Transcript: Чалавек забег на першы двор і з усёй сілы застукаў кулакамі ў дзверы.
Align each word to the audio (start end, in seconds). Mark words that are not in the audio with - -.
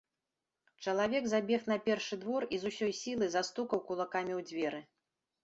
Чалавек 0.85 1.27
забег 1.33 1.61
на 1.71 1.77
першы 1.89 2.15
двор 2.23 2.47
і 2.57 2.59
з 2.65 2.73
усёй 2.73 2.93
сілы 3.01 3.25
застукаў 3.35 3.85
кулакамі 3.93 4.33
ў 4.39 4.41
дзверы. 4.51 4.81